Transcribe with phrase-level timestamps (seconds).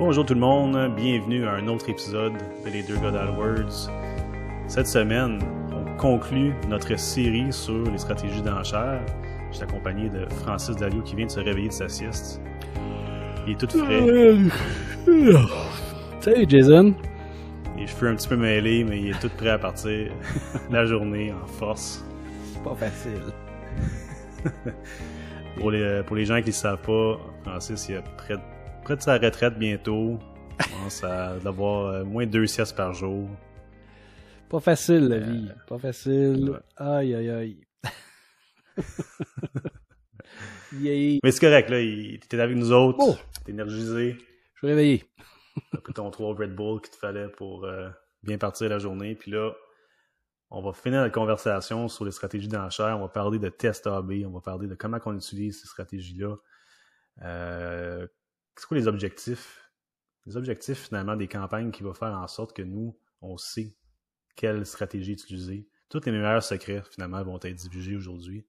[0.00, 2.32] Bonjour tout le monde, bienvenue à un autre épisode
[2.64, 3.90] de Les Deux God AdWords.
[4.66, 5.40] Cette semaine,
[5.74, 9.02] on conclut notre série sur les stratégies d'enchères.
[9.50, 12.40] Je suis accompagné de Francis Dalio qui vient de se réveiller de sa sieste.
[13.46, 14.38] Il est tout frais.
[16.20, 16.94] Salut Jason.
[17.76, 20.12] Les cheveux un petit peu mêlés, mais il est tout prêt à partir
[20.70, 22.02] la journée en force.
[22.64, 23.20] Pas facile.
[25.58, 28.36] pour, les, pour les gens qui ne savent pas, Francis il est près,
[28.82, 30.18] près de sa retraite bientôt.
[30.58, 33.28] Il commence à avoir euh, moins de deux siestes par jour.
[34.48, 35.48] Pas facile la vie.
[35.66, 36.60] Pas facile.
[36.76, 37.60] Aïe aïe aïe.
[40.72, 41.80] Mais c'est correct, là.
[41.80, 42.98] Était avec nous autres.
[43.00, 43.16] Oh.
[43.44, 44.16] T'es énergisé.
[44.54, 45.04] Je suis réveillé.
[45.72, 47.88] T'as pris ton 3 Red Bull qu'il te fallait pour euh,
[48.22, 49.14] bien partir la journée.
[49.14, 49.52] Puis là,
[50.50, 52.96] on va finir la conversation sur les stratégies d'enchères.
[52.98, 54.12] On va parler de test AB.
[54.26, 56.36] On va parler de comment on utilise ces stratégies-là.
[57.22, 58.06] Euh,
[58.56, 59.70] c'est quoi les objectifs?
[60.26, 63.74] Les objectifs, finalement, des campagnes qui vont faire en sorte que nous, on sait
[64.36, 65.68] quelle stratégie utiliser.
[65.88, 68.46] Tous les meilleurs secrets, finalement, vont être divulgués aujourd'hui.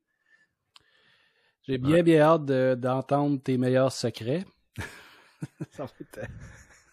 [1.64, 2.46] J'ai bien, bien hâte
[2.80, 4.46] d'entendre tes meilleurs secrets.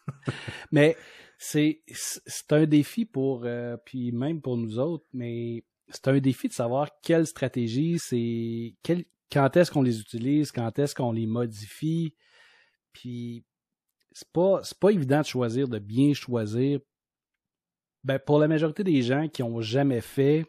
[0.73, 0.97] mais
[1.39, 1.83] c'est
[2.51, 6.91] un défi pour, euh, puis même pour nous autres, mais c'est un défi de savoir
[7.03, 8.75] quelle stratégie, c'est
[9.33, 12.14] quand est-ce qu'on les utilise, quand est-ce qu'on les modifie.
[12.98, 13.44] Puis
[14.10, 16.80] c'est pas, pas évident de choisir, de bien choisir.
[18.02, 20.46] Ben, pour la majorité des gens qui n'ont jamais fait,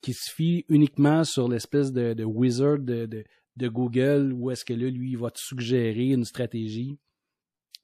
[0.00, 3.24] qui se fient uniquement sur l'espèce de, wizard de,
[3.56, 6.96] de, Google, où est-ce que là, lui, il va te suggérer une stratégie.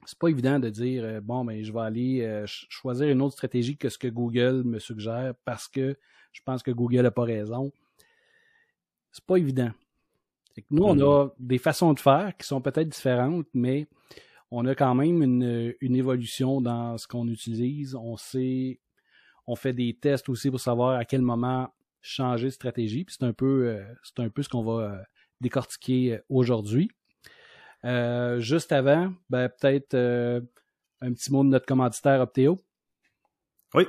[0.05, 3.33] C'est pas évident de dire euh, bon ben je vais aller euh, choisir une autre
[3.33, 5.97] stratégie que ce que Google me suggère parce que
[6.33, 7.71] je pense que Google n'a pas raison.
[9.11, 9.71] C'est pas évident.
[10.69, 13.87] Nous, on a des façons de faire qui sont peut-être différentes, mais
[14.51, 17.95] on a quand même une, une évolution dans ce qu'on utilise.
[17.95, 18.79] On sait,
[19.47, 21.69] on fait des tests aussi pour savoir à quel moment
[22.03, 23.05] changer de stratégie.
[23.07, 25.03] c'est un peu, euh, c'est un peu ce qu'on va euh,
[25.41, 26.91] décortiquer euh, aujourd'hui.
[28.39, 29.95] juste avant, ben, peut-être
[31.01, 32.59] un petit mot de notre commanditaire Opteo.
[33.73, 33.85] Oui.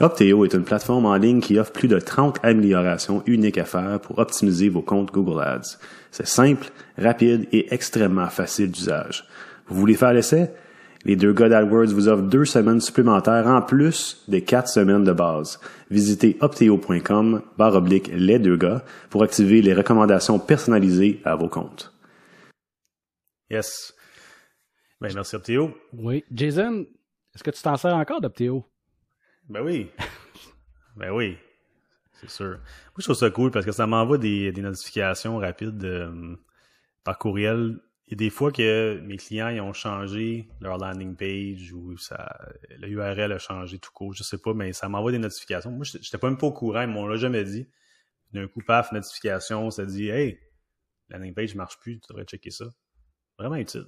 [0.00, 4.00] Opteo est une plateforme en ligne qui offre plus de 30 améliorations uniques à faire
[4.00, 5.78] pour optimiser vos comptes Google Ads.
[6.10, 9.28] C'est simple, rapide et extrêmement facile d'usage.
[9.66, 10.50] Vous voulez faire l'essai?
[11.04, 15.12] Les deux God AdWords vous offrent deux semaines supplémentaires en plus des quatre semaines de
[15.12, 15.60] base.
[15.90, 21.92] Visitez opteo.com barre oblique les deux gars pour activer les recommandations personnalisées à vos comptes.
[23.50, 23.94] Yes.
[25.00, 25.72] Ben, merci Opteo.
[25.92, 26.24] Oui.
[26.30, 26.86] Jason,
[27.34, 28.64] est-ce que tu t'en sers encore d'Opteo?
[29.50, 29.90] Ben oui.
[30.96, 31.36] ben oui.
[32.14, 32.48] C'est sûr.
[32.48, 36.36] Moi, je trouve ça cool parce que ça m'envoie des, notifications rapides euh,
[37.04, 37.80] par courriel
[38.10, 41.96] il y a des fois que mes clients ils ont changé leur landing page ou
[41.96, 42.40] ça,
[42.70, 45.70] le URL a changé tout court, je sais pas, mais ça m'envoie des notifications.
[45.70, 47.68] Moi, j'étais pas même pas au courant, ils m'ont jamais dit.
[48.32, 50.40] D'un coup, paf, notification, ça dit Hey,
[51.08, 52.64] landing page marche plus, tu devrais checker ça.
[53.38, 53.86] Vraiment utile.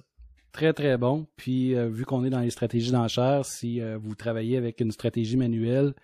[0.53, 1.27] Très, très bon.
[1.35, 4.91] Puis, euh, vu qu'on est dans les stratégies d'enchères, si euh, vous travaillez avec une
[4.91, 5.95] stratégie manuelle,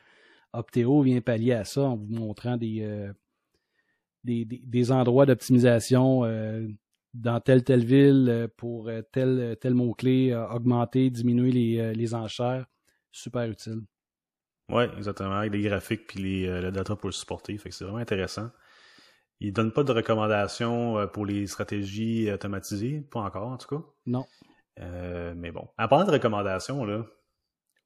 [0.54, 3.14] Opteo vient pallier à ça en vous montrant des, euh,
[4.24, 6.24] des, des, endroits d'optimisation
[7.14, 12.66] dans telle telle ville pour tel tel mot clé augmenter, diminuer les, les enchères,
[13.12, 13.82] super utile.
[14.70, 17.86] Oui, exactement, avec les graphiques puis les, le data pour le supporter, fait que c'est
[17.86, 18.50] vraiment intéressant.
[19.40, 23.84] Il donne pas de recommandations pour les stratégies automatisées, pas encore en tout cas.
[24.06, 24.26] Non.
[24.78, 27.06] mais bon, en parlant de recommandations là,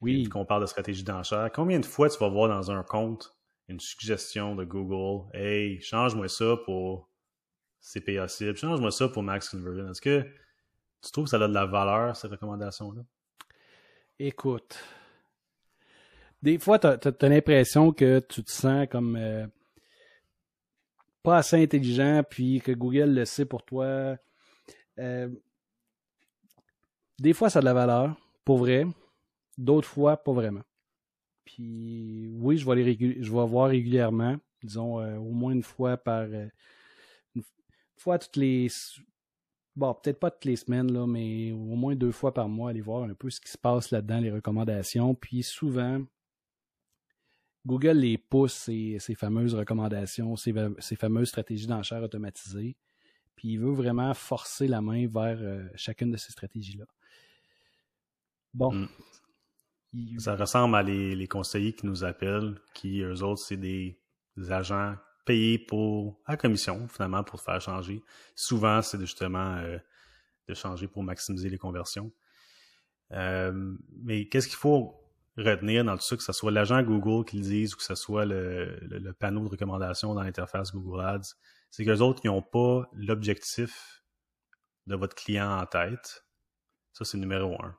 [0.02, 3.36] oui, qu'on parle de stratégie d'enchères, combien de fois tu vas voir dans un compte
[3.70, 7.10] une suggestion de Google, hey, change-moi ça pour
[7.82, 8.58] CPA cible.
[8.58, 9.90] Change-moi ça pour Max Conversion.
[9.90, 10.24] Est-ce que
[11.02, 13.02] tu trouves que ça a de la valeur, ces recommandations-là?
[14.20, 14.78] Écoute.
[16.42, 19.48] Des fois, tu as, l'impression que tu te sens comme euh,
[21.24, 24.18] pas assez intelligent, puis que Google le sait pour toi.
[25.00, 25.30] Euh,
[27.20, 28.16] des fois, ça a de la valeur,
[28.46, 28.86] pour vrai.
[29.58, 30.64] D'autres fois, pas vraiment.
[31.46, 35.98] Puis oui, je vais les je vais voir régulièrement, disons euh, au moins une fois
[35.98, 36.26] par
[38.04, 38.68] fois toutes les.
[39.76, 42.82] Bon, peut-être pas toutes les semaines, là, mais au moins deux fois par mois, aller
[42.82, 45.16] voir un peu ce qui se passe là-dedans, les recommandations.
[45.16, 46.02] Puis souvent,
[47.66, 50.54] Google les pousse, ces, fameuses recommandations, ces,
[50.96, 52.76] fameuses stratégies d'enchères automatisées.
[53.36, 56.86] Puis il veut vraiment forcer la main vers euh, chacune de ces stratégies-là.
[58.54, 58.74] Bon.
[58.74, 58.88] Hmm.
[60.18, 64.00] Ça ressemble à les, les, conseillers qui nous appellent, qui, eux autres, c'est des
[64.50, 64.96] agents
[65.26, 68.04] payé pour à commission, finalement, pour te faire changer.
[68.36, 69.78] Souvent, c'est justement euh,
[70.48, 72.12] de changer pour maximiser les conversions.
[73.12, 75.03] Euh, mais qu'est-ce qu'il faut
[75.38, 77.96] retenir dans tout ça, que ce soit l'agent Google qui le dise ou que ce
[77.96, 81.36] soit le, panneau de recommandation dans l'interface Google Ads,
[81.72, 84.04] c'est qu'eux autres, ils n'ont pas l'objectif
[84.86, 86.26] de votre client en tête.
[86.94, 87.76] Ça, c'est numéro un.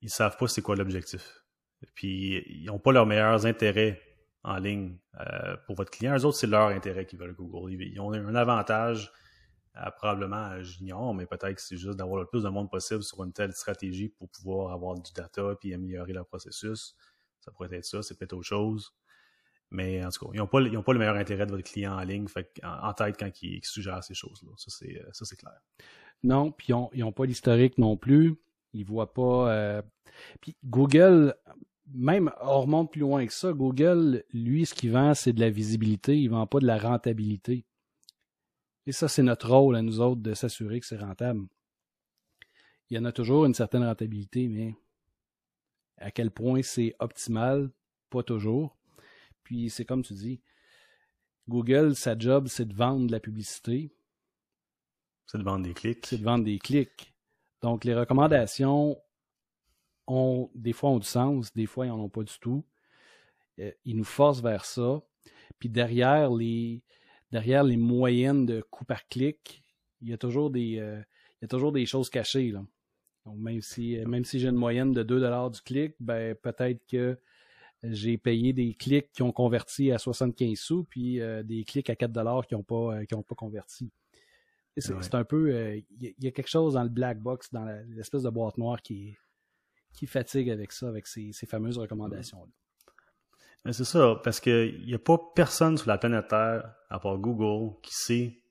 [0.00, 1.44] Ils savent pas c'est quoi l'objectif.
[1.94, 4.00] Puis, ils n'ont pas leurs meilleurs intérêts
[4.42, 6.16] en ligne euh, pour votre client.
[6.16, 7.72] Eux autres, c'est leur intérêt qu'ils veulent Google.
[7.72, 9.12] Ils ont un avantage
[9.96, 13.32] probablement, j'ignore, mais peut-être que c'est juste d'avoir le plus de monde possible sur une
[13.32, 16.96] telle stratégie pour pouvoir avoir du data puis améliorer leur processus.
[17.40, 18.92] Ça pourrait être ça, c'est peut-être autre chose.
[19.70, 20.60] Mais en tout cas, ils n'ont pas,
[20.92, 22.26] le meilleur intérêt de votre client en ligne
[22.62, 24.50] en, tête quand ils, suggèrent ces choses-là.
[24.56, 24.70] Ça,
[25.24, 25.60] c'est clair.
[26.22, 28.36] Non, puis ils n'ont pas l'historique non plus.
[28.72, 29.52] Ils ne voient pas.
[29.52, 29.82] Euh,
[30.40, 31.34] puis Google,
[31.94, 35.50] même on remonte plus loin que ça, Google, lui, ce qu'il vend, c'est de la
[35.50, 36.18] visibilité.
[36.18, 37.64] Il ne vend pas de la rentabilité.
[38.88, 41.46] Et ça, c'est notre rôle à nous autres de s'assurer que c'est rentable.
[42.88, 44.74] Il y en a toujours une certaine rentabilité, mais
[45.98, 47.70] à quel point c'est optimal,
[48.08, 48.78] pas toujours.
[49.44, 50.40] Puis c'est comme tu dis,
[51.50, 53.94] Google, sa job, c'est de vendre de la publicité.
[55.26, 56.06] C'est de vendre des clics.
[56.06, 57.12] C'est de vendre des clics.
[57.60, 58.96] Donc les recommandations
[60.06, 62.64] ont des fois ont du sens, des fois ils n'en ont pas du tout.
[63.58, 65.02] Euh, ils nous forcent vers ça.
[65.58, 66.82] Puis derrière les,
[67.30, 69.62] derrière les moyennes de coûts par clic,
[70.00, 71.00] il y a toujours des, euh,
[71.40, 72.50] il y a toujours des choses cachées.
[72.50, 72.64] Là.
[73.26, 75.20] Donc, même si, euh, même si j'ai une moyenne de 2
[75.50, 77.18] du clic, ben, peut-être que
[77.82, 81.96] j'ai payé des clics qui ont converti à 75 sous, puis euh, des clics à
[81.96, 83.90] 4 qui n'ont pas, qui ont pas converti.
[84.76, 85.82] C'est un peu.
[85.90, 89.16] Il y, a quelque chose dans le black box, dans l'espèce de boîte noire qui,
[89.92, 92.52] qui fatigue avec ça, avec ces, ces fameuses recommandations-là.
[93.70, 97.76] C'est ça, parce qu'il n'y a pas personne sur la planète Terre, à part Google,
[97.82, 98.42] qui sait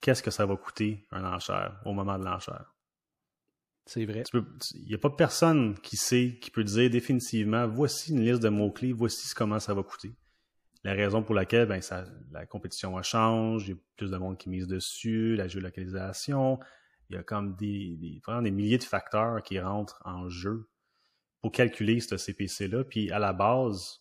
[0.00, 2.74] qu'est-ce que ça va coûter un enchère au moment de l'enchère.
[3.86, 4.22] C'est vrai.
[4.32, 8.48] Il n'y a pas personne qui sait, qui peut dire définitivement, voici une liste de
[8.48, 10.14] mots-clés, voici comment ça va coûter.
[10.84, 14.38] La raison pour laquelle ben, ça, la compétition change, il y a plus de monde
[14.38, 16.58] qui mise dessus, la géolocalisation,
[17.08, 20.70] il y a comme des, des, des milliers de facteurs qui rentrent en jeu
[21.42, 22.84] pour calculer ce CPC-là.
[22.84, 24.00] Puis à la base,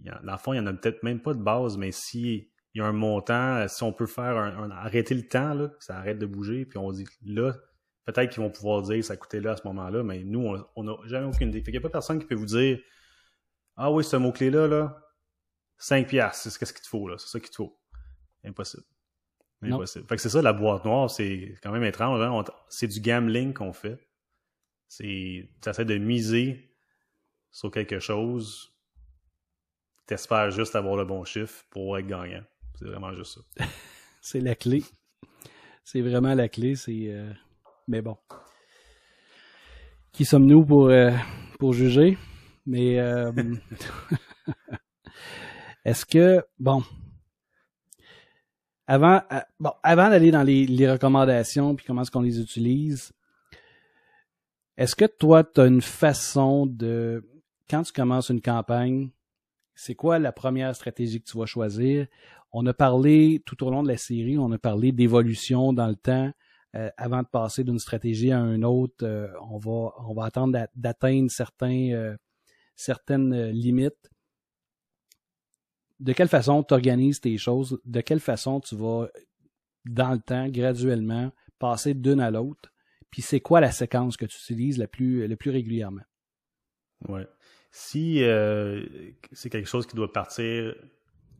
[0.00, 2.80] dans le fond, il n'y en a peut-être même pas de base, mais s'il y
[2.80, 6.26] a un montant, si on peut faire un, arrêter le temps, là, ça arrête de
[6.26, 7.54] bouger, puis on dit là,
[8.04, 10.94] peut-être qu'ils vont pouvoir dire ça coûtait là à ce moment-là, mais nous, on n'a
[11.06, 11.62] jamais aucune idée.
[11.66, 12.78] il n'y a pas personne qui peut vous dire
[13.76, 15.02] Ah oui, ce mot-clé-là, là,
[15.78, 17.78] 5 piastres, c'est ce qu'il te faut, là, c'est ça qu'il te faut.
[18.44, 18.84] Impossible.
[19.62, 20.06] Impossible.
[20.08, 22.20] Fait que c'est ça, la boîte noire, c'est quand même étrange.
[22.20, 22.44] Hein?
[22.68, 23.98] C'est du gambling qu'on fait.
[24.86, 26.74] C'est, tu essaies de miser
[27.50, 28.77] sur quelque chose
[30.08, 32.42] t'espères juste avoir le bon chiffre pour être gagnant.
[32.76, 33.64] C'est vraiment juste ça.
[34.20, 34.82] c'est la clé.
[35.84, 36.74] C'est vraiment la clé.
[36.74, 37.32] C'est euh,
[37.86, 38.16] Mais bon.
[40.12, 41.12] Qui sommes-nous pour, euh,
[41.58, 42.18] pour juger?
[42.66, 43.30] Mais euh,
[45.84, 46.82] est-ce que bon
[48.86, 49.22] avant
[49.60, 53.12] bon avant d'aller dans les, les, recommandations puis comment est-ce qu'on les utilise,
[54.76, 57.26] est-ce que toi tu as une façon de
[57.70, 59.10] quand tu commences une campagne,
[59.78, 62.08] c'est quoi la première stratégie que tu vas choisir?
[62.50, 65.94] On a parlé tout au long de la série, on a parlé d'évolution dans le
[65.94, 66.32] temps.
[66.74, 70.66] Euh, avant de passer d'une stratégie à une autre, euh, on, va, on va attendre
[70.74, 72.16] d'atteindre certains, euh,
[72.74, 74.10] certaines limites.
[76.00, 77.80] De quelle façon tu organises tes choses?
[77.84, 79.08] De quelle façon tu vas,
[79.84, 81.30] dans le temps, graduellement,
[81.60, 82.72] passer d'une à l'autre?
[83.10, 86.02] Puis c'est quoi la séquence que tu utilises la plus, le plus régulièrement?
[87.08, 87.28] Ouais.
[87.70, 88.86] Si euh,
[89.32, 90.74] c'est quelque chose qui doit partir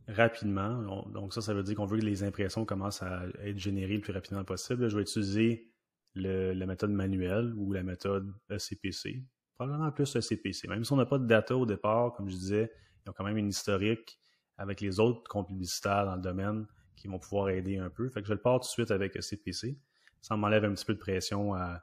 [0.07, 3.95] rapidement, donc ça, ça veut dire qu'on veut que les impressions commencent à être générées
[3.95, 5.71] le plus rapidement possible, je vais utiliser
[6.15, 9.23] la méthode manuelle ou la méthode ECPC.
[9.55, 10.67] Probablement plus ECPC.
[10.67, 12.71] Même si on n'a pas de data au départ, comme je disais,
[13.05, 14.19] ils ont quand même une historique
[14.57, 18.09] avec les autres comptes publicitaires dans le domaine qui vont pouvoir aider un peu.
[18.09, 19.77] Fait que je le pars tout de suite avec ECPC.
[20.21, 21.81] Ça m'enlève un petit peu de pression à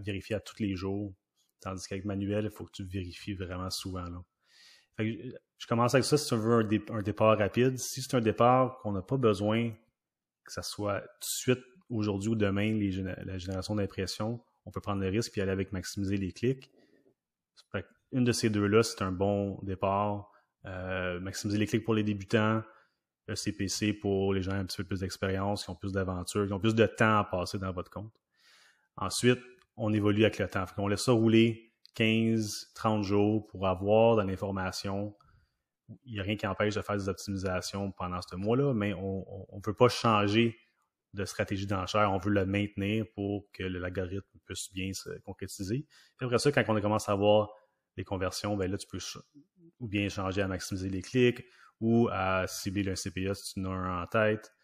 [0.00, 1.14] vérifier à tous les jours
[1.62, 4.04] Tandis qu'avec manuel, il faut que tu vérifies vraiment souvent.
[4.04, 4.22] Là.
[4.98, 7.78] je commence avec ça si tu veux un, départ rapide.
[7.78, 9.70] Si c'est un départ qu'on n'a pas besoin
[10.44, 12.76] que ça soit tout de suite aujourd'hui ou demain
[13.24, 16.70] la génération d'impression, on peut prendre le risque et aller avec maximiser les clics.
[18.10, 20.30] une de ces deux-là, c'est un bon départ.
[20.66, 22.62] Euh, maximiser les clics pour les débutants,
[23.26, 26.52] le CPC pour les gens un petit peu plus d'expérience, qui ont plus d'aventure, qui
[26.52, 28.12] ont plus de temps à passer dans votre compte.
[28.96, 29.40] Ensuite,
[29.76, 30.64] on évolue avec le temps.
[30.78, 35.14] On laisse ça rouler 15, 30 jours pour avoir de l'information.
[36.04, 39.46] Il n'y a rien qui empêche de faire des optimisations pendant ce mois-là, mais on
[39.52, 40.56] ne peut pas changer
[41.14, 45.86] de stratégie d'enchère, on veut le maintenir pour que l'algorithme puisse bien se concrétiser.
[46.16, 47.50] Puis après ça, quand on commence à avoir
[47.96, 48.98] des conversions, ben là, tu peux
[49.78, 51.44] ou bien changer à maximiser les clics
[51.80, 54.54] ou à cibler un CPA si tu en as un en tête.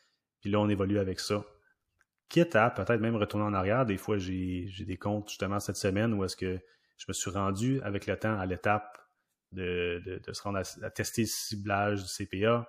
[0.41, 1.45] Puis là, on évolue avec ça.
[2.29, 3.87] Quitte à peut-être même retourner en arrière.
[3.87, 6.61] Des fois, j'ai des comptes justement cette semaine où est-ce que
[6.99, 8.99] je me suis rendu avec le temps à l'étape
[9.53, 12.69] de, de, se rendre à, tester le ciblage du CPA.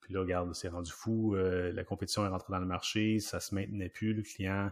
[0.00, 1.34] Puis là, regarde, c'est rendu fou.
[1.34, 4.14] Euh, la compétition est rentrée dans le marché, ça se maintenait plus.
[4.14, 4.70] Le client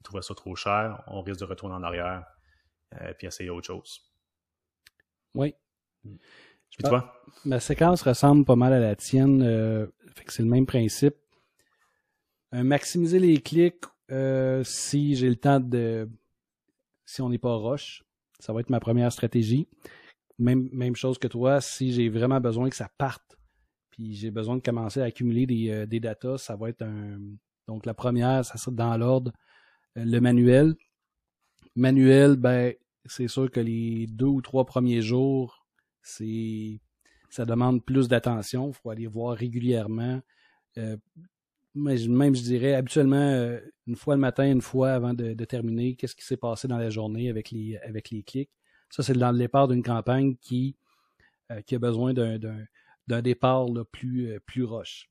[0.00, 1.02] il trouvait ça trop cher.
[1.06, 2.26] On risque de retourner en arrière
[3.00, 4.02] euh, puis essayer autre chose.
[5.34, 5.54] Oui.
[6.04, 7.22] Puis toi?
[7.44, 9.42] Ma séquence ressemble pas mal à la tienne.
[9.42, 11.16] Euh, fait que c'est le même principe.
[12.62, 13.84] Maximiser les clics
[14.64, 16.08] si j'ai le temps de.
[17.06, 18.04] Si on n'est pas roche,
[18.38, 19.68] ça va être ma première stratégie.
[20.38, 23.36] Même, même chose que toi, si j'ai vraiment besoin que ça parte,
[23.90, 27.20] puis j'ai besoin de commencer à accumuler des, euh, des datas, ça va être un.
[27.68, 29.32] Donc la première, ça sera dans l'ordre,
[29.96, 30.74] euh, le manuel.
[31.76, 32.74] Manuel, ben,
[33.06, 35.64] c'est sûr que les deux ou trois premiers jours,
[36.02, 36.80] c'est
[37.30, 38.68] ça demande plus d'attention.
[38.68, 40.20] Il faut aller voir régulièrement.
[40.76, 40.96] Euh,
[41.74, 46.14] même, je dirais, habituellement, une fois le matin, une fois avant de, de terminer, qu'est-ce
[46.14, 48.50] qui s'est passé dans la journée avec les, avec les clics.
[48.90, 50.76] Ça, c'est dans le départ d'une campagne qui,
[51.50, 55.10] euh, qui a besoin d'un départ plus, euh, plus roche.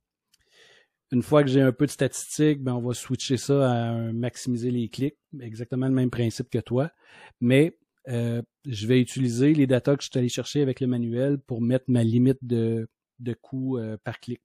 [1.11, 4.71] Une fois que j'ai un peu de statistiques, ben on va switcher ça à maximiser
[4.71, 6.91] les clics, exactement le même principe que toi.
[7.39, 7.77] Mais
[8.07, 11.61] euh, je vais utiliser les datas que je suis allé chercher avec le manuel pour
[11.61, 12.87] mettre ma limite de,
[13.19, 14.41] de coût par clic.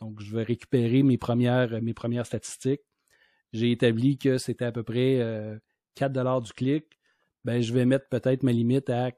[0.00, 2.82] Donc, je vais récupérer mes premières, mes premières statistiques.
[3.52, 5.20] J'ai établi que c'était à peu près
[5.94, 6.96] 4 dollars du clic
[7.46, 9.12] ben, je vais mettre peut-être ma limite à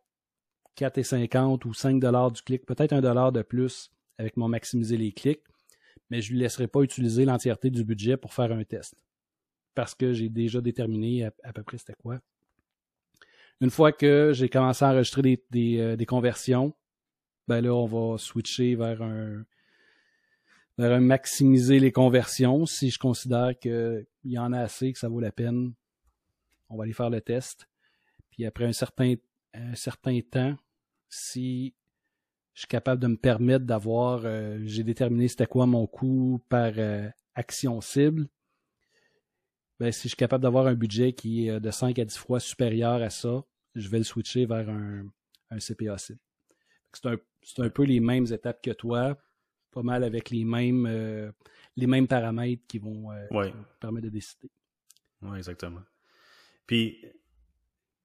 [0.76, 5.12] 4,50 ou 5 dollars du clic, peut-être un dollar de plus avec mon maximiser les
[5.12, 5.40] clics,
[6.10, 9.02] mais je ne lui laisserai pas utiliser l'entièreté du budget pour faire un test
[9.74, 12.20] parce que j'ai déjà déterminé à, peu près c'était quoi.
[13.62, 16.74] Une fois que j'ai commencé à enregistrer des, euh, conversions,
[17.46, 19.46] ben là, on va switcher vers un
[20.78, 22.66] maximiser les conversions.
[22.66, 25.72] Si je considère qu'il y en a assez, que ça vaut la peine,
[26.68, 27.68] on va aller faire le test.
[28.30, 29.14] Puis après un certain,
[29.54, 30.56] un certain temps,
[31.08, 31.74] si
[32.54, 36.72] je suis capable de me permettre d'avoir, euh, j'ai déterminé c'était quoi mon coût par
[36.76, 38.28] euh, action cible,
[39.80, 42.40] ben, si je suis capable d'avoir un budget qui est de 5 à 10 fois
[42.40, 43.44] supérieur à ça,
[43.74, 45.04] je vais le switcher vers un,
[45.50, 46.18] un CPA cible.
[46.92, 47.16] C'est un,
[47.58, 49.16] un, peu les mêmes étapes que toi,
[49.70, 51.30] pas mal avec les mêmes, euh,
[51.76, 53.08] les mêmes paramètres qui vont,
[53.80, 54.50] permettre de décider.
[55.22, 55.82] Oui, exactement.
[56.66, 57.04] Puis,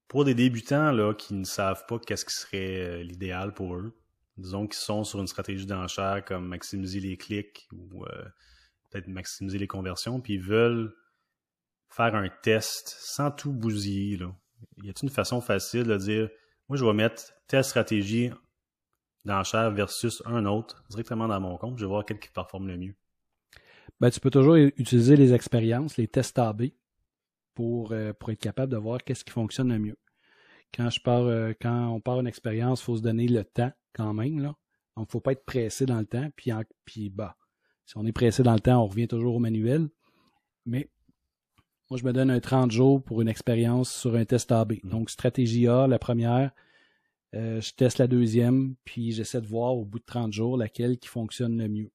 [0.08, 3.98] pour des débutants là, qui ne savent pas qu'est-ce qui serait euh, l'idéal pour eux,
[4.38, 8.24] disons qu'ils sont sur une stratégie d'enchère comme maximiser les clics ou euh,
[8.90, 10.96] peut-être maximiser les conversions, puis ils veulent
[11.90, 14.18] faire un test sans tout bousiller.
[14.18, 14.36] Là.
[14.84, 16.30] Y a-t-il une façon facile de dire
[16.70, 18.32] moi je vais mettre telle stratégie
[19.26, 22.78] d'enchère versus un autre directement dans mon compte, je vais voir quel qui performe le
[22.78, 22.96] mieux.
[24.00, 26.72] Ben, tu peux toujours utiliser les expériences, les tests AB
[27.54, 29.98] pour, euh, pour être capable de voir qu'est-ce qui fonctionne le mieux
[30.74, 33.72] quand je pars, euh, quand on part une expérience, il faut se donner le temps
[33.94, 34.40] quand même.
[34.40, 34.56] Là.
[34.96, 36.30] Donc, il ne faut pas être pressé dans le temps.
[36.36, 36.52] Puis,
[36.86, 37.36] puis bah,
[37.86, 39.90] si on est pressé dans le temps, on revient toujours au manuel.
[40.66, 40.90] Mais
[41.90, 44.74] moi, je me donne un 30 jours pour une expérience sur un test AB.
[44.84, 44.90] Mm.
[44.90, 46.52] Donc, stratégie A, la première.
[47.36, 50.98] Euh, je teste la deuxième, puis j'essaie de voir au bout de 30 jours laquelle
[51.00, 51.92] qui fonctionne le mieux.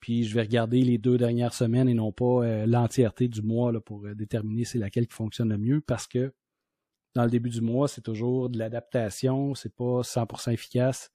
[0.00, 3.72] Puis je vais regarder les deux dernières semaines et non pas euh, l'entièreté du mois
[3.80, 6.34] pour déterminer c'est laquelle qui fonctionne le mieux parce que
[7.14, 11.10] dans le début du mois, c'est toujours de l'adaptation, c'est pas 100% efficace.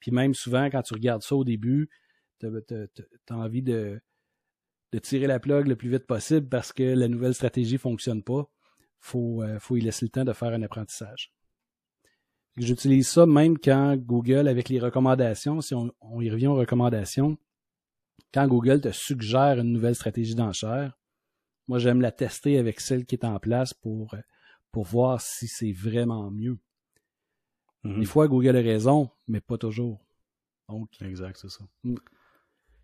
[0.00, 1.88] Puis même souvent, quand tu regardes ça au début,
[2.40, 4.00] tu as, envie de,
[5.02, 8.50] tirer la plug le plus vite possible parce que la nouvelle stratégie fonctionne pas.
[9.00, 11.32] Faut, euh, faut y laisser le temps de faire un apprentissage.
[12.56, 17.36] J'utilise ça même quand Google, avec les recommandations, si on, on, y revient aux recommandations,
[18.32, 20.96] quand Google te suggère une nouvelle stratégie d'enchère,
[21.66, 24.14] moi j'aime la tester avec celle qui est en place pour
[24.74, 26.58] pour voir si c'est vraiment mieux.
[27.84, 28.00] Mm-hmm.
[28.00, 30.04] Des fois, Google a raison, mais pas toujours.
[30.68, 31.64] Donc, exact, c'est ça.
[31.84, 31.94] Mm.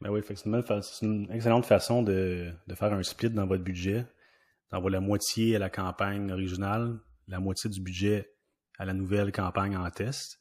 [0.00, 4.06] Ben oui, c'est une, excellente façon de, faire un split dans votre budget.
[4.70, 8.32] D'envoyer la moitié à la campagne originale, la moitié du budget
[8.80, 10.40] à la nouvelle campagne en test.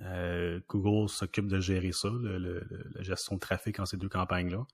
[0.00, 4.64] Euh, Google s'occupe de gérer ça, la gestion de trafic en ces deux campagnes-là.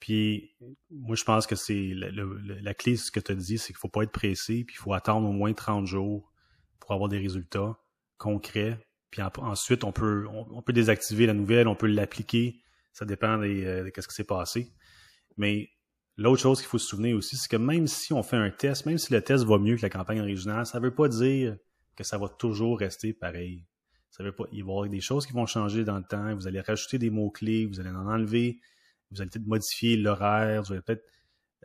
[0.00, 0.54] Puis,
[0.90, 3.80] moi, je pense que c'est la clé, ce que tu as dit, c'est qu'il ne
[3.80, 6.30] faut pas être pressé, puis il faut attendre au moins 30 jours
[6.78, 7.78] pour avoir des résultats
[8.18, 8.78] concrets.
[9.10, 12.60] Puis ensuite, on peut, on, peut désactiver la nouvelle, on peut l'appliquer.
[12.92, 14.74] Ça dépend de, euh, de ce qui s'est passé.
[15.38, 15.70] Mais
[16.18, 18.86] L'autre chose qu'il faut se souvenir aussi, c'est que même si on fait un test,
[18.86, 21.58] même si le test va mieux que la campagne originale, ça ne veut pas dire
[21.96, 23.64] que ça va toujours rester pareil.
[24.10, 26.34] Ça veut pas, il va y avoir des choses qui vont changer dans le temps.
[26.34, 28.60] Vous allez rajouter des mots-clés, vous allez en enlever,
[29.10, 31.04] vous allez peut-être modifier l'horaire, vous allez peut-être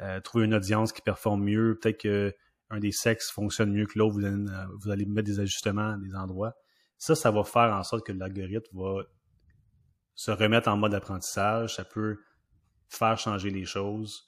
[0.02, 4.16] euh, trouver une audience qui performe mieux, peut-être qu'un des sexes fonctionne mieux que l'autre,
[4.16, 6.56] vous, euh, vous, allez mettre des ajustements à des endroits.
[6.98, 9.04] Ça, ça va faire en sorte que l'algorithme va
[10.16, 11.76] se remettre en mode apprentissage.
[11.76, 12.18] Ça peut
[12.90, 14.26] faire changer les choses.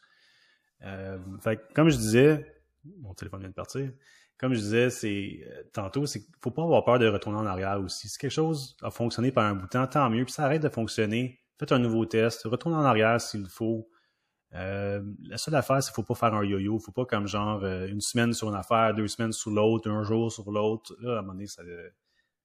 [0.84, 2.62] Euh, fait, comme je disais,
[3.00, 3.92] mon téléphone vient de partir.
[4.44, 7.80] Comme je disais, c'est euh, tantôt, c'est faut pas avoir peur de retourner en arrière
[7.80, 8.10] aussi.
[8.10, 10.26] Si quelque chose a fonctionné par un bout de temps, tant mieux.
[10.26, 13.90] Puis ça arrête de fonctionner, faites un nouveau test, retournez en arrière s'il faut.
[14.54, 16.78] Euh, la seule affaire, c'est qu'il faut pas faire un yo-yo.
[16.78, 20.30] Faut pas comme genre une semaine sur une affaire, deux semaines sur l'autre, un jour
[20.30, 20.94] sur l'autre.
[21.00, 21.64] Là, à un moment donné, ça,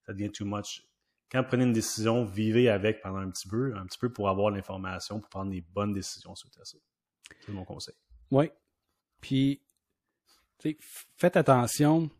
[0.06, 0.86] devient too much.
[1.32, 4.28] Quand vous prenez une décision, vivez avec pendant un petit peu, un petit peu pour
[4.28, 6.78] avoir l'information, pour prendre les bonnes décisions suite à ça.
[7.44, 7.96] C'est mon conseil.
[8.30, 8.52] Oui.
[9.20, 9.62] Puis,
[11.16, 12.10] faites attention.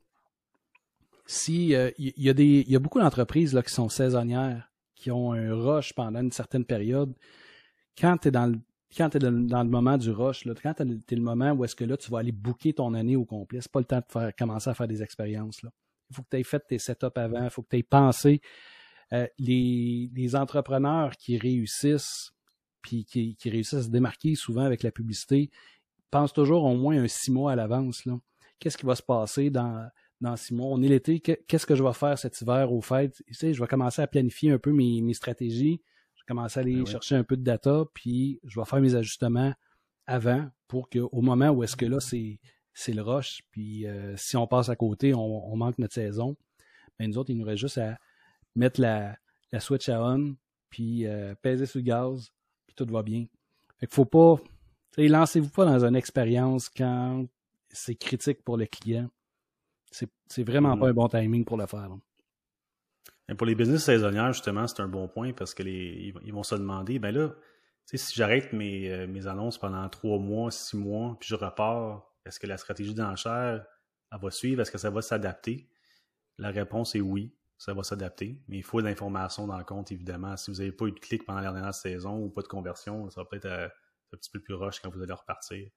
[1.26, 5.54] Si il y, a des, y a beaucoup d'entreprises qui sont saisonnières, qui ont un
[5.54, 7.14] rush pendant une certaine période.
[7.98, 11.76] Quand tu es dans le moment du rush, quand tu es le moment où est-ce
[11.76, 14.10] que là, tu vas aller booker ton année au complet, c'est pas le temps de
[14.10, 15.60] faire, commencer à faire des expériences.
[15.62, 18.40] Il faut que tu aies fait tes setups avant, il faut que tu aies pensé.
[19.12, 22.32] Euh, les, entrepreneurs qui réussissent,
[22.82, 25.50] puis qui, réussissent à se démarquer souvent avec la publicité,
[26.10, 28.04] pense toujours au moins un six mois à l'avance.
[28.58, 29.88] Qu'est-ce qui va se passer dans,
[30.20, 30.68] dans six mois?
[30.68, 33.14] On est l'été, qu'est-ce que je vais faire cet hiver au fait?
[33.26, 35.80] Tu sais, je vais commencer à planifier un peu mes, mes stratégies.
[36.14, 38.80] Je vais commencer à aller ben chercher un peu de data, puis je vais faire
[38.80, 39.52] mes ajustements
[40.06, 42.40] avant pour qu'au moment où est-ce que là, c'est,
[42.74, 46.36] c'est le rush, puis euh, si on passe à côté, on, manque notre saison,
[46.98, 47.98] ben nous autres, il nous reste juste à
[48.54, 49.16] mettre la,
[49.52, 50.36] la switch à on,
[50.70, 52.30] puis euh, peser sur le gaz,
[52.66, 53.26] puis tout va bien.
[53.78, 54.40] Fait qu'il faut pas
[55.06, 57.26] lancez-vous pas dans une expérience quand
[57.70, 59.08] c'est critique pour le client.
[59.90, 61.88] C'est vraiment pas un bon timing pour le faire.
[63.36, 66.54] pour les business saisonnières, justement, c'est un bon point parce que les, ils vont se
[66.54, 67.30] demander, ben là,
[67.84, 72.38] si j'arrête mes, euh, mes annonces pendant trois mois, six mois, puis je repars, est-ce
[72.38, 73.64] que la stratégie d'enchère
[74.12, 74.60] elle va suivre?
[74.60, 75.70] Est-ce que ça va s'adapter?
[76.36, 79.90] La réponse est oui, ça va s'adapter, mais il faut de l'information dans le compte,
[79.90, 80.36] évidemment.
[80.36, 83.08] Si vous n'avez pas eu de clic pendant la dernière saison ou pas de conversion,
[83.10, 83.68] ça va peut-être euh,
[84.12, 85.68] un petit peu plus rush quand vous allez repartir.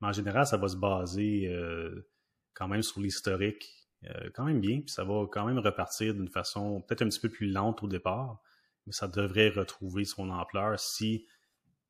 [0.00, 2.08] Mais en général, ça va se baser euh,
[2.54, 6.28] quand même sur l'historique, euh, quand même bien, puis ça va quand même repartir d'une
[6.28, 8.40] façon peut-être un petit peu plus lente au départ,
[8.86, 11.26] mais ça devrait retrouver son ampleur si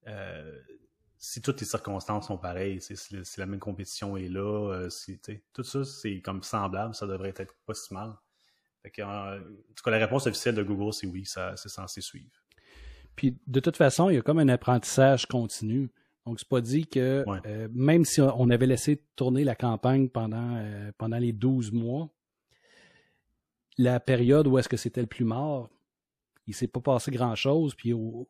[0.07, 0.61] euh,
[1.19, 2.95] si toutes les circonstances sont pareilles, si,
[3.37, 5.21] la même compétition est là, si,
[5.53, 8.09] tout ça c'est comme semblable, ça devrait être pas si mal.
[8.09, 9.39] en,
[9.77, 12.33] tout cas, la réponse officielle de Google, c'est oui, ça c'est censé suivre.
[13.17, 15.91] Puis de toute façon, il y a comme un apprentissage continu.
[16.27, 20.57] Donc, c'est pas dit que euh, même si on avait laissé tourner la campagne pendant,
[20.57, 22.11] euh, pendant les 12 mois,
[23.79, 25.71] la période où est-ce que c'était le plus mort,
[26.47, 27.75] il s'est pas passé grand-chose.
[27.75, 28.29] Puis au,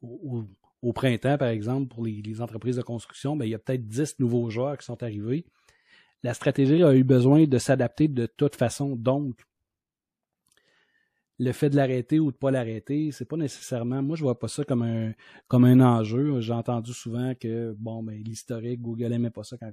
[0.95, 4.49] printemps, par exemple, pour les, entreprises de construction, ben, il y a peut-être 10 nouveaux
[4.51, 5.45] joueurs qui sont arrivés.
[6.23, 8.95] La stratégie a eu besoin de s'adapter de toute façon.
[8.95, 9.41] Donc,
[11.41, 14.03] le fait de l'arrêter ou de pas l'arrêter, c'est pas nécessairement.
[14.03, 15.15] Moi, je vois pas ça comme un
[15.49, 16.39] comme un enjeu.
[16.43, 19.73] J'ai entendu souvent que bon, ben l'historique, Google aimait pas ça quand.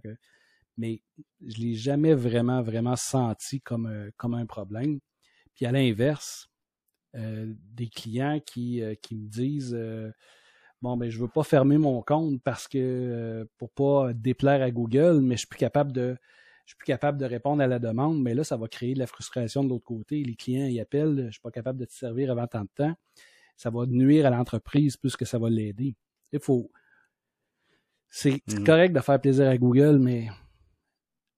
[0.77, 1.01] Mais
[1.45, 4.99] je l'ai jamais vraiment vraiment senti comme euh, comme un problème.
[5.55, 6.49] Puis à l'inverse,
[7.15, 9.77] euh, des clients qui euh, qui me disent
[10.81, 15.19] bon ben je veux pas fermer mon compte parce que pour pas déplaire à Google,
[15.21, 16.17] mais je suis plus capable de
[16.67, 18.99] je suis plus capable de répondre à la demande, mais là, ça va créer de
[18.99, 20.21] la frustration de l'autre côté.
[20.21, 22.93] Les clients y appellent, je suis pas capable de te servir avant tant de temps.
[23.55, 25.95] Ça va nuire à l'entreprise plus que ça va l'aider.
[26.33, 26.69] Il faut.
[28.09, 28.65] C'est mm.
[28.65, 30.27] correct de faire plaisir à Google, mais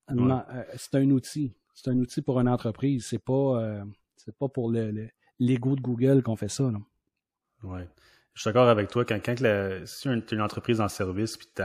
[0.10, 1.54] euh, c'est un outil.
[1.76, 3.06] C'est un outil pour une entreprise.
[3.06, 6.72] C'est pas, euh, c'est pas pour le, l'ego de Google qu'on fait ça.
[7.62, 7.82] Oui.
[8.34, 9.06] Je suis d'accord avec toi.
[9.06, 9.84] Quand, quand tu es
[10.32, 11.62] une entreprise en service puis tu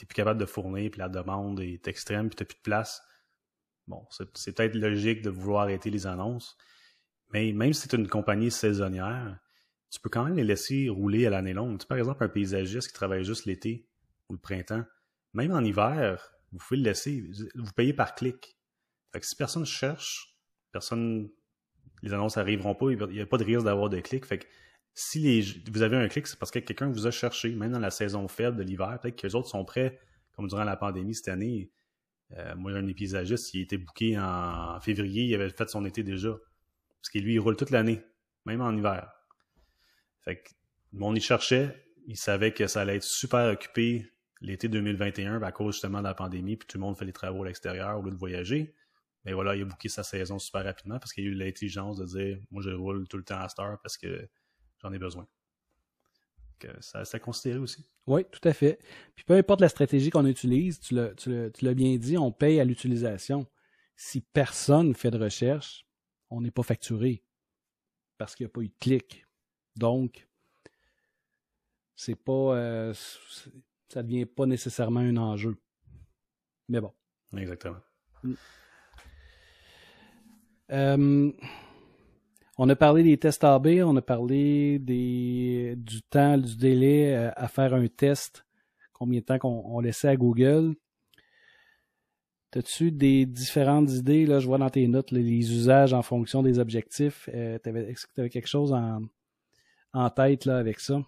[0.00, 3.02] t'es plus capable de fournir, puis la demande est extrême, puis t'as plus de place.
[3.86, 6.56] Bon, c'est peut-être logique de vouloir arrêter les annonces,
[7.32, 9.38] mais même si c'est une compagnie saisonnière,
[9.90, 11.78] tu peux quand même les laisser rouler à l'année longue.
[11.78, 13.88] Tu par exemple, un paysagiste qui travaille juste l'été
[14.28, 14.84] ou le printemps,
[15.34, 17.28] même en hiver, vous pouvez le laisser.
[17.54, 18.58] Vous payez par clic.
[19.12, 20.36] Fait que si personne cherche,
[20.72, 21.28] personne,
[22.02, 24.24] les annonces n'arriveront pas, il n'y a pas de risque d'avoir de clics.
[24.24, 24.46] Fait que
[24.94, 27.90] si vous avez un clic, c'est parce que quelqu'un vous a cherché, même dans la
[27.90, 28.98] saison faible de l'hiver.
[29.00, 29.98] Peut-être que les autres sont prêts,
[30.32, 31.70] comme durant la pandémie cette année.
[32.36, 36.30] Euh, moi, un épisagiste, il était booké en février, il avait fait son été déjà.
[37.00, 38.02] Parce que lui, il roule toute l'année,
[38.44, 39.10] même en hiver.
[40.20, 40.50] Fait que,
[41.00, 45.52] on y cherchait, il savait que ça allait être super occupé l'été 2021, ben, à
[45.52, 48.02] cause justement de la pandémie, puis tout le monde fait les travaux à l'extérieur au
[48.02, 48.74] lieu de voyager.
[49.24, 52.06] Mais voilà, il a booké sa saison super rapidement parce qu'il a eu l'intelligence de
[52.06, 54.28] dire Moi, je roule tout le temps à Star parce que
[54.82, 55.26] j'en ai besoin.
[56.80, 57.88] ça, c'est à considérer aussi.
[58.06, 58.78] Oui, tout à fait.
[59.14, 63.46] Puis peu importe la stratégie qu'on utilise, tu l'as bien dit, on paye à l'utilisation.
[63.96, 65.86] Si personne fait de recherche,
[66.30, 67.22] on n'est pas facturé
[68.18, 69.26] parce qu'il n'y a pas eu de clic.
[69.76, 70.28] Donc,
[71.96, 72.56] c'est pas.
[72.56, 72.94] Euh,
[73.88, 75.56] ça devient pas nécessairement un enjeu.
[76.68, 76.92] Mais bon.
[77.36, 77.80] Exactement.
[78.22, 78.34] Mm.
[80.72, 81.32] Euh,
[82.62, 87.48] on a parlé des tests AB, on a parlé du temps, du délai euh, à
[87.48, 88.44] faire un test,
[88.92, 90.74] combien de temps qu'on laissait à Google.
[92.54, 94.26] As-tu des différentes idées?
[94.26, 97.30] Là, je vois dans tes notes les usages en fonction des objectifs.
[97.32, 99.00] Euh, est-ce que tu avais quelque chose en,
[99.94, 101.00] en tête là, avec ça?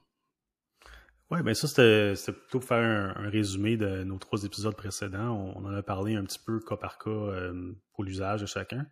[1.31, 5.55] Oui, bien ça, c'était plutôt faire un, résumé de nos trois épisodes précédents.
[5.55, 8.87] On, en a parlé un petit peu cas par cas euh, pour l'usage de chacun.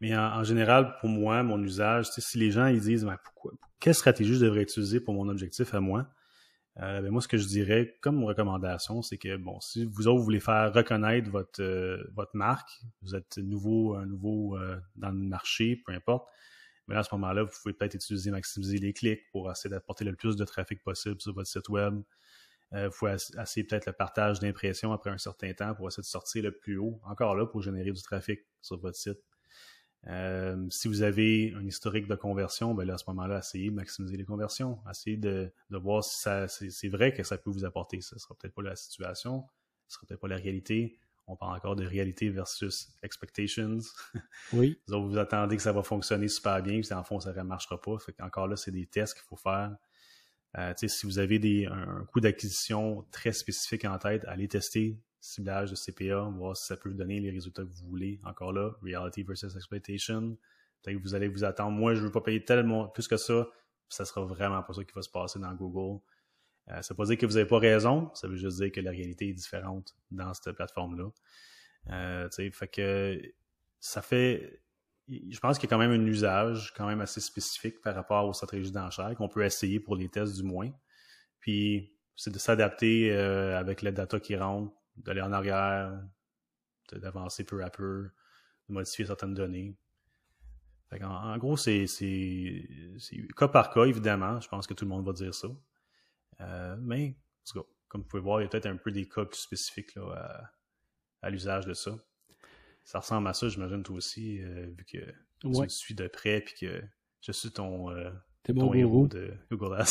[0.00, 3.94] Mais en, général, pour moi, mon usage, si les gens ils disent ben, pourquoi, quelle
[3.94, 6.08] stratégie je devrais utiliser pour mon objectif à moi,
[6.80, 10.22] euh, ben, moi, ce que je dirais comme recommandation, c'est que bon, si vous autres
[10.22, 12.70] voulez faire reconnaître votre, euh, votre marque,
[13.02, 14.56] vous êtes nouveau, nouveau
[14.96, 16.28] dans le marché, peu importe,
[16.88, 20.14] mais à ce moment-là, vous pouvez peut-être utiliser, maximiser les clics pour essayer d'apporter le
[20.14, 22.00] plus de trafic possible sur votre site web.
[22.74, 26.06] Euh, vous pouvez essayer peut-être le partage d'impressions après un certain temps pour essayer de
[26.06, 29.18] sortir le plus haut, encore là, pour générer du trafic sur votre site.
[30.06, 33.74] Euh, si vous avez un historique de conversion, ben là, à ce moment-là, essayez de
[33.74, 34.78] maximiser les conversions.
[34.90, 38.00] Essayez de, de voir si c'est vrai que ça peut vous apporter.
[38.00, 39.44] Ce ne sera peut-être pas la situation,
[39.88, 43.78] ce ne sera peut-être pas la réalité on parle encore de réalité versus expectations.
[44.52, 44.80] Oui.
[44.88, 47.80] vous, vous attendez que ça va fonctionner super bien, puis en fond, ça ne marchera
[47.80, 47.98] pas.
[47.98, 49.76] Fait encore là, c'est des tests qu'il faut faire.
[50.56, 55.70] Euh, si vous avez des, un, coût d'acquisition très spécifique en tête, allez tester ciblage
[55.70, 58.20] de CPA, voir si ça peut vous donner les résultats que vous voulez.
[58.24, 60.36] Encore là, reality versus expectation.
[60.82, 61.72] Peut-être que vous allez vous attendre.
[61.72, 63.48] Moi, je ne veux pas payer tellement plus que ça.
[63.88, 66.00] Ça sera vraiment pas ça qui va se passer dans Google.
[66.70, 68.70] Euh, ça ne veut pas dire que vous n'avez pas raison, ça veut juste dire
[68.70, 71.10] que la réalité est différente dans cette plateforme-là.
[71.90, 73.22] Euh, fait que
[73.80, 74.62] ça fait.
[75.08, 78.28] Je pense qu'il y a quand même un usage quand même assez spécifique par rapport
[78.28, 80.70] aux stratégies d'enchères qu'on peut essayer pour les tests du moins.
[81.40, 86.00] Puis c'est de s'adapter euh, avec les data qui rentre, d'aller en arrière,
[86.92, 88.10] d'avancer peu à peu,
[88.68, 89.76] de modifier certaines données.
[90.92, 91.86] en, en, gros, c'est
[93.36, 94.40] cas par cas, évidemment.
[94.40, 95.48] Je pense que tout le monde va dire ça.
[96.40, 97.16] Euh, mais,
[97.88, 100.50] comme vous pouvez voir, il y a peut-être un peu des cas plus spécifiques là,
[101.22, 101.92] à, l'usage de ça.
[102.84, 104.98] Ça ressemble à ça, j'imagine, toi aussi, euh, vu que
[105.40, 106.82] tu me suis de près puis que
[107.20, 108.10] je suis ton, euh,
[108.54, 109.82] ton héros de Google.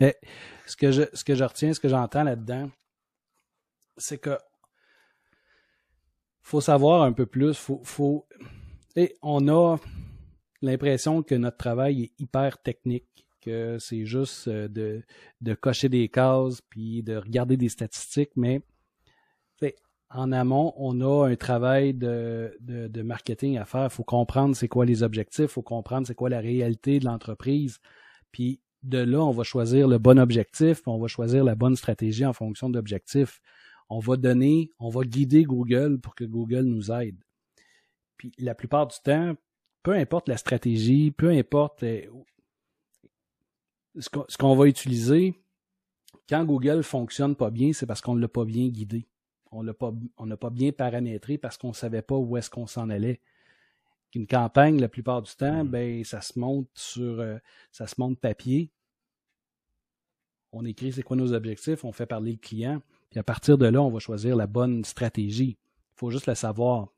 [0.00, 0.16] Mais
[0.66, 2.70] ce que je, ce que je retiens, ce que j'entends là-dedans,
[3.96, 4.38] c'est que
[6.42, 8.26] faut savoir un peu plus, faut, faut
[8.96, 9.76] et on a
[10.62, 15.02] l'impression que notre travail est hyper technique, que c'est juste euh, de,
[15.40, 18.62] de, cocher des cases puis de regarder des statistiques, mais
[20.10, 23.84] en amont, on a un travail de, marketing à faire.
[23.84, 27.04] Il faut comprendre c'est quoi les objectifs, il faut comprendre c'est quoi la réalité de
[27.04, 27.78] l'entreprise.
[28.32, 32.24] Puis de là, on va choisir le bon objectif, on va choisir la bonne stratégie
[32.24, 33.40] en fonction de l'objectif.
[33.90, 37.16] On va donner, on va guider Google pour que Google nous aide.
[38.16, 39.34] Puis la plupart du temps,
[39.82, 42.02] peu importe la stratégie, peu importe euh,
[43.98, 45.34] ce qu'on va utiliser,
[46.28, 49.06] quand Google fonctionne pas bien, c'est parce qu'on ne l'a pas bien guidé.
[49.50, 52.50] On l'a pas, on n'a pas bien paramétré parce qu'on ne savait pas où est-ce
[52.50, 53.20] qu'on s'en allait.
[54.14, 55.68] Une campagne, la plupart du temps, mm.
[55.68, 57.38] ben, ça se monte sur, euh,
[57.72, 58.70] ça se monte papier.
[60.52, 62.80] On écrit c'est quoi nos objectifs, on fait parler le client,
[63.10, 65.58] puis à partir de là, on va choisir la bonne stratégie.
[65.60, 66.88] Il faut juste la savoir.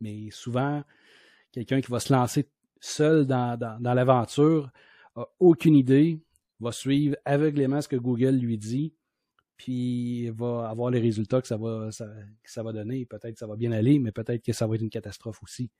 [0.00, 0.82] Mais souvent,
[1.52, 2.48] quelqu'un qui va se lancer
[2.80, 4.70] seul dans, dans, l'aventure,
[5.14, 6.20] a aucune idée,
[6.60, 8.94] va suivre aveuglément ce que Google lui dit,
[9.60, 12.06] puis va avoir les résultats que ça va, ça,
[12.42, 13.04] que ça va donner.
[13.04, 15.70] Peut-être que ça va bien aller, mais peut-être que ça va être une catastrophe aussi.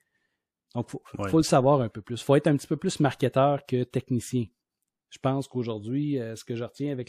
[0.75, 2.21] Donc, il faut, le savoir un peu plus.
[2.21, 4.45] Il faut être un petit peu plus marketeur que technicien.
[5.09, 7.09] Je pense qu'aujourd'hui, euh, ce que je retiens avec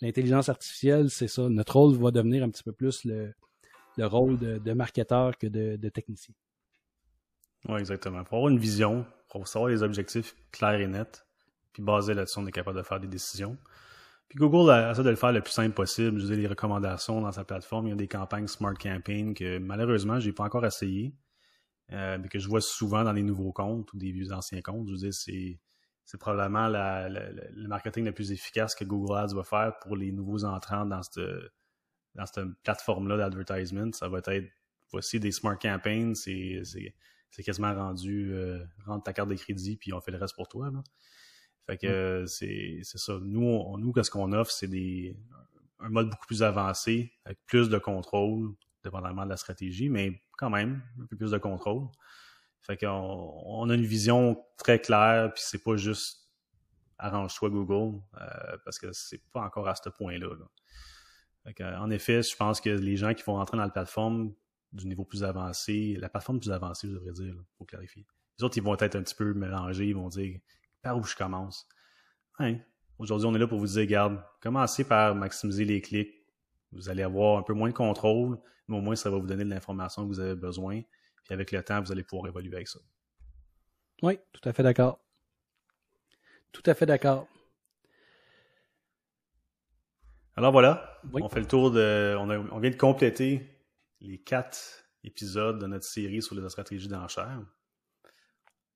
[0.00, 1.46] l'intelligence artificielle, c'est ça.
[1.50, 3.34] Notre rôle va devenir un petit peu plus le,
[3.98, 6.34] le rôle de, de marketeur que de, de technicien.
[7.68, 8.20] Oui, exactement.
[8.20, 11.26] Il faut avoir une vision, pour savoir les objectifs clairs et nets,
[11.74, 13.58] puis basé là-dessus, on est capable de faire des décisions.
[14.32, 16.18] Puis Google essaie de le faire le plus simple possible.
[16.18, 17.88] Je les recommandations dans sa plateforme.
[17.88, 21.14] Il y a des campagnes Smart Campaign que malheureusement, je n'ai pas encore essayé,
[21.92, 24.86] euh, mais que je vois souvent dans les nouveaux comptes ou des vieux anciens comptes.
[24.88, 25.60] Je veux dire, c'est
[26.06, 30.44] c'est probablement le marketing le plus efficace que Google Ads va faire pour les nouveaux
[30.44, 31.22] entrants dans cette,
[32.14, 33.92] dans cette plateforme-là d'advertisement.
[33.92, 34.48] Ça va être
[34.90, 36.62] voici des smart campaigns, c'est
[37.44, 40.70] quasiment rendu euh, rendre ta carte de crédit puis on fait le reste pour toi.
[40.72, 40.82] Là.
[41.66, 42.26] Fait que mm.
[42.26, 43.18] c'est ça.
[43.22, 45.16] Nous, on, nous, qu'est-ce qu'on offre, c'est des
[45.82, 50.50] un mode beaucoup plus avancé, avec plus de contrôle, dépendamment de la stratégie, mais quand
[50.50, 51.88] même, un peu plus de contrôle.
[52.60, 56.30] Fait qu'on on a une vision très claire, puis c'est pas juste
[56.98, 60.28] arrange-toi Google, euh, parce que c'est pas encore à ce point-là.
[61.76, 64.32] en effet, je pense que les gens qui vont rentrer dans la plateforme
[64.72, 68.06] du niveau plus avancé, la plateforme plus avancée, je devrais dire, pour clarifier.
[68.38, 70.38] Les autres, ils vont être un petit peu mélangés, ils vont dire
[70.82, 71.66] par où je commence.
[72.98, 76.12] Aujourd'hui, on est là pour vous dire, regarde, commencez par maximiser les clics.
[76.72, 79.44] Vous allez avoir un peu moins de contrôle, mais au moins, ça va vous donner
[79.44, 80.82] de l'information que vous avez besoin.
[81.24, 82.80] Puis avec le temps, vous allez pouvoir évoluer avec ça.
[84.02, 84.98] Oui, tout à fait d'accord.
[86.50, 87.28] Tout à fait d'accord.
[90.34, 92.16] Alors voilà, on fait le tour de.
[92.18, 93.60] On, vient de compléter
[94.00, 97.42] les quatre épisodes de notre série sur les stratégies d'enchères.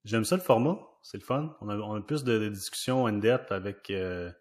[0.04, 1.56] J'aime ça le format, c'est le fun.
[1.60, 4.32] On a, plus de, discussions in-depth avec euh,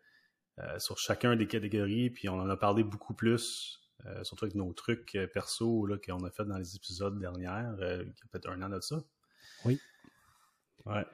[0.60, 4.56] euh, sur chacun des catégories, puis on en a parlé beaucoup plus, euh, surtout avec
[4.56, 7.46] nos trucs perso qu'on a fait dans les épisodes derniers,
[7.80, 8.96] il y a peut-être un an de ça.
[9.64, 9.80] Oui.
[10.86, 11.06] Ouais.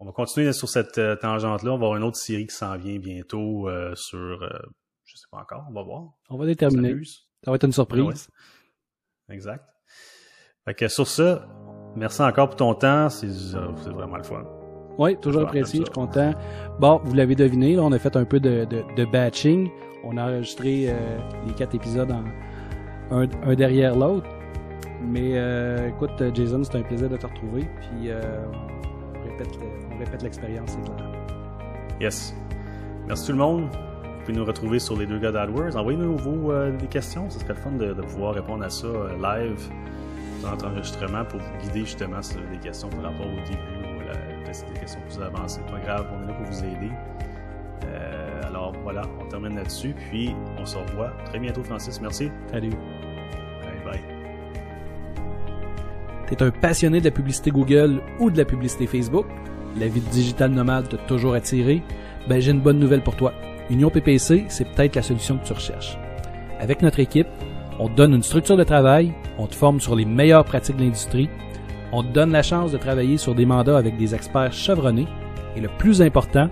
[0.00, 1.72] on va continuer sur cette tangente-là.
[1.72, 4.40] On va avoir une autre série qui s'en vient bientôt sur
[5.04, 6.12] je sais pas encore, on va voir.
[6.30, 6.96] On va déterminer.
[7.44, 8.28] Ça va être une surprise.
[9.28, 9.64] Exact.
[10.64, 11.48] Fait que sur ça,
[11.96, 13.08] merci encore pour ton temps.
[13.08, 13.26] C'est
[13.90, 14.44] vraiment le fun.
[14.98, 16.32] Oui, toujours apprécié, je suis content.
[16.78, 19.70] Bon, vous l'avez deviné, là, on a fait un peu de, de, batching.
[20.04, 20.94] On a enregistré euh,
[21.46, 22.10] les quatre épisodes
[23.10, 24.28] un, un, derrière l'autre.
[25.02, 27.62] Mais euh, écoute, Jason, c'est un plaisir de te retrouver.
[27.80, 28.20] Puis euh,
[29.94, 31.12] on répète l'expérience, c'est clair.
[32.00, 32.34] Yes.
[33.06, 33.68] Merci tout le monde.
[34.22, 35.76] Vous pouvez nous retrouver sur les deux gars d'AdWords.
[35.76, 37.28] Envoyez-nous vos euh, des questions.
[37.28, 39.68] Ce serait fun de, pouvoir répondre à ça euh, live
[40.50, 44.14] notre enregistrement pour vous guider justement sur des questions par rapport au début ou la,
[44.14, 45.60] des questions plus avancées.
[45.70, 46.92] Pas grave, on est là pour vous aider.
[47.84, 49.94] Euh, alors voilà, on termine là-dessus.
[50.10, 52.00] Puis on se revoit très bientôt, Francis.
[52.00, 52.30] Merci.
[52.50, 52.70] Salut.
[52.70, 54.00] Bye bye.
[56.26, 59.26] T'es un passionné de la publicité Google ou de la publicité Facebook?
[59.78, 61.82] La vie de digital nomade t'a toujours attiré?
[62.28, 63.32] Ben j'ai une bonne nouvelle pour toi.
[63.70, 65.98] Union PPC, c'est peut-être la solution que tu recherches.
[66.60, 67.28] Avec notre équipe,
[67.82, 71.28] on donne une structure de travail, on te forme sur les meilleures pratiques de l'industrie,
[71.90, 75.08] on te donne la chance de travailler sur des mandats avec des experts chevronnés
[75.56, 76.48] et le plus important,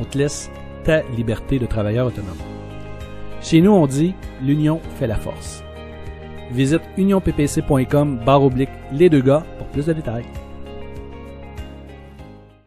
[0.00, 0.50] on te laisse
[0.82, 2.38] ta liberté de travailleur autonome.
[3.42, 5.62] Chez nous, on dit l'union fait la force.
[6.50, 10.24] Visite unionppc.com barre oblique les deux gars pour plus de détails.